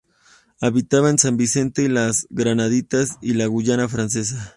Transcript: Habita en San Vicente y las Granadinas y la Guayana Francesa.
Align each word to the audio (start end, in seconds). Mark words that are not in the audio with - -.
Habita 0.59 1.07
en 1.07 1.19
San 1.19 1.37
Vicente 1.37 1.83
y 1.83 1.87
las 1.87 2.25
Granadinas 2.31 3.19
y 3.21 3.35
la 3.35 3.45
Guayana 3.45 3.87
Francesa. 3.87 4.49